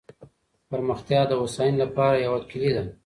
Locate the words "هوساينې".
1.41-1.77